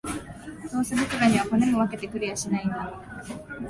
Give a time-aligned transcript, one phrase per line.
[0.73, 2.91] どうせ僕らには、骨も分けてくれやしないんだ